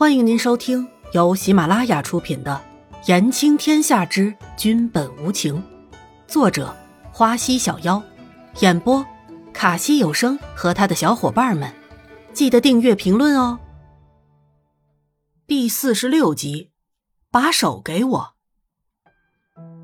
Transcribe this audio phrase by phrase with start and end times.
[0.00, 2.58] 欢迎您收听由喜马拉雅出品的
[3.06, 5.56] 《言情天下之君本无情》，
[6.26, 6.74] 作者
[7.12, 8.02] 花溪小妖，
[8.60, 9.04] 演播
[9.52, 11.70] 卡西有声和他的小伙伴们。
[12.32, 13.60] 记得订阅、评论哦。
[15.46, 16.70] 第四十六集，
[17.30, 18.32] 把手给我。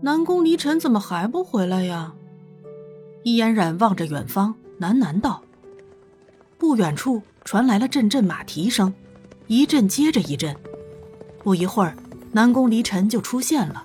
[0.00, 2.14] 南宫离尘怎么还不回来呀？
[3.24, 5.42] 易嫣然望着远方，喃喃道。
[6.56, 8.94] 不远处传来了阵阵马蹄声，
[9.48, 10.54] 一阵接着一阵。
[11.42, 11.96] 不一会儿，
[12.32, 13.84] 南宫离尘就出现了。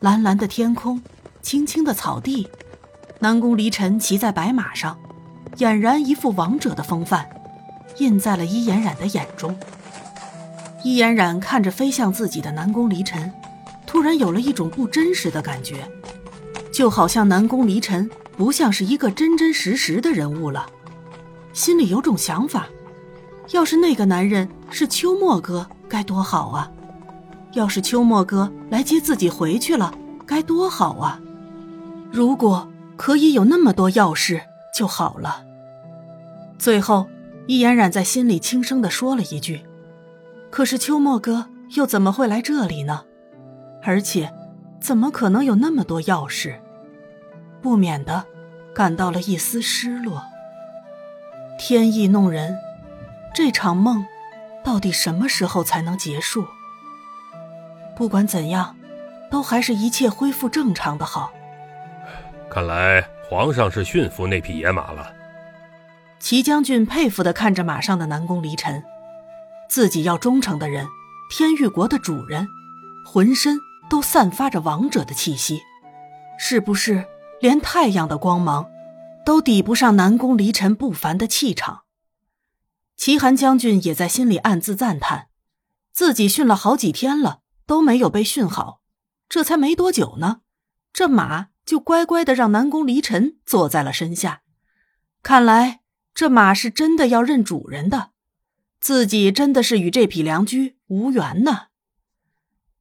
[0.00, 1.00] 蓝蓝的天空，
[1.40, 2.48] 青青的草地，
[3.20, 4.98] 南宫离尘骑在白马上，
[5.56, 7.28] 俨然一副王者的风范，
[7.98, 9.56] 印在了伊嫣然的眼中。
[10.82, 13.32] 伊嫣然看着飞向自己的南宫离尘，
[13.86, 15.88] 突然有了一种不真实的感觉，
[16.72, 20.68] 就好像南宫离尘不像是一个真真实实的人物了。
[21.52, 22.66] 心里有种想法，
[23.52, 26.70] 要是那个男人是秋末哥，该多好啊！
[27.52, 29.94] 要是秋末哥来接自己回去了，
[30.26, 31.20] 该多好啊！
[32.10, 34.40] 如果可以有那么多钥匙
[34.74, 35.44] 就好了。
[36.58, 37.06] 最后，
[37.46, 39.62] 易嫣然在心里轻声的说了一句
[40.50, 43.04] ：“可是秋末哥又怎么会来这里呢？
[43.82, 44.32] 而且，
[44.80, 46.54] 怎么可能有那么多钥匙？”
[47.62, 48.24] 不免的
[48.74, 50.22] 感到了一丝失落。
[51.58, 52.56] 天意弄人，
[53.36, 54.06] 这场梦
[54.64, 56.46] 到底什么时候才能结束？
[57.94, 58.74] 不管怎样，
[59.30, 61.30] 都还是一切恢复正常的好。
[62.48, 65.12] 看来皇上是驯服那匹野马了。
[66.18, 68.82] 齐将军佩服的看着马上的南宫离尘，
[69.68, 70.86] 自己要忠诚的人，
[71.30, 72.48] 天域国的主人，
[73.04, 73.58] 浑身
[73.90, 75.60] 都散发着王者的气息，
[76.38, 77.04] 是不是
[77.42, 78.66] 连太阳的光芒？
[79.26, 81.82] 都抵不上南宫离尘不凡的气场。
[82.96, 85.28] 齐寒将军也在心里暗自赞叹，
[85.92, 88.80] 自己训了好几天了，都没有被训好，
[89.28, 90.40] 这才没多久呢，
[90.92, 94.42] 这马就乖乖的让南宫离尘坐在了身下。
[95.22, 95.80] 看来
[96.14, 98.10] 这马是真的要认主人的，
[98.80, 101.66] 自己真的是与这匹良驹无缘呢。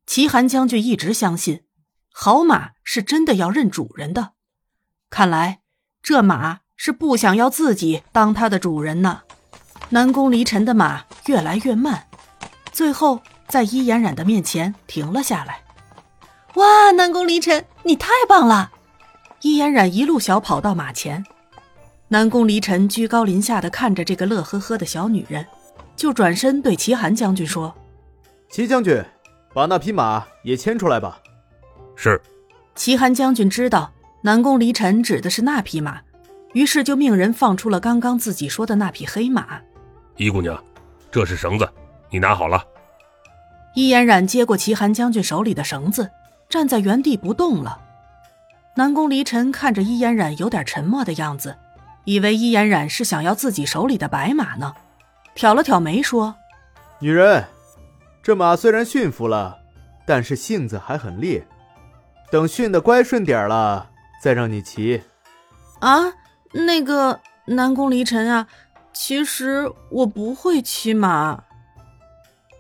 [0.06, 1.64] 齐寒将军一直相信，
[2.12, 4.34] 好马是真的要认主人的，
[5.10, 5.62] 看来。
[6.02, 9.24] 这马是不想要自己当它的主人呢。
[9.90, 12.06] 南宫离尘的马越来越慢，
[12.72, 15.62] 最后在伊嫣然的面前停了下来。
[16.56, 18.72] 哇，南宫离尘，你太棒了！
[19.42, 21.24] 伊嫣然一路小跑到马前，
[22.08, 25.46] 南宫离尘居高临下的看着这个乐呵呵的小女人，
[25.96, 27.74] 就转身对齐寒将军说
[28.50, 29.04] ：“齐将军，
[29.54, 31.20] 把那匹马也牵出来吧。”
[31.96, 32.22] 是。
[32.74, 33.92] 齐寒将军知道。
[34.22, 36.02] 南宫离尘指的是那匹马，
[36.54, 39.62] 于是就命人放出了刚刚自己说的那匹黑马。
[40.18, 40.62] 伊姑娘，
[41.12, 41.70] 这是绳子，
[42.10, 42.64] 你拿好了。
[43.74, 46.10] 伊嫣然接过齐寒将军手里的绳子，
[46.48, 47.82] 站在原地不动了。
[48.78, 51.58] 南宫离尘看着伊嫣然有点沉默的样子，
[52.06, 54.74] 以为伊嫣然是想要自己手里的白马呢，
[55.34, 56.36] 挑了挑眉说
[57.00, 57.46] ：“女人，
[58.24, 59.60] 这马虽然驯服了，
[60.06, 61.46] 但是性子还很烈，
[62.32, 63.90] 等驯得乖顺点了。”
[64.22, 65.04] 再让你骑，
[65.82, 66.02] 啊，
[66.52, 68.48] 那个南宫离尘啊，
[68.96, 71.44] 其实我不会骑马。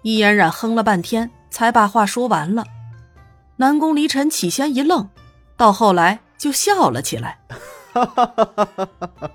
[0.03, 2.65] 易嫣然哼了半天，才把话说完了。
[3.55, 5.09] 南宫离尘起先一愣，
[5.55, 7.39] 到后来就笑了起来。
[7.93, 9.31] 哈哈哈哈哈哈！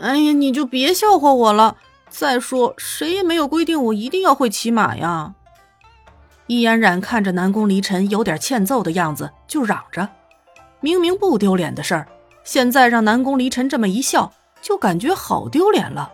[0.00, 1.76] 哎呀，你就别笑话我了。
[2.08, 5.34] 再说，谁也没有规定我一定要会骑马呀。
[6.48, 10.08] 易嫣然看着南宫离尘有点欠揍的样子，就嚷着。
[10.80, 12.08] 明明不丢脸的事儿，
[12.44, 14.32] 现在让南宫离尘这么一笑，
[14.66, 16.12] 就感觉好丢脸了。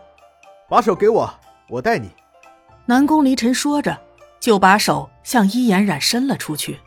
[0.69, 1.27] 把手给我，
[1.69, 2.11] 我带你。
[2.85, 3.99] 南宫离尘说着，
[4.39, 6.79] 就把手向伊嫣然伸了出去。